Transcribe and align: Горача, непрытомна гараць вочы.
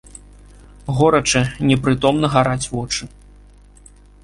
Горача, 0.99 1.43
непрытомна 1.71 2.33
гараць 2.37 2.69
вочы. 2.75 3.03